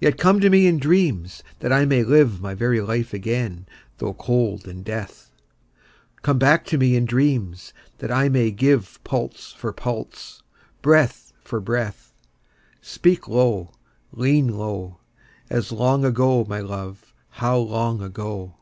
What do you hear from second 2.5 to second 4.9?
very life again though cold in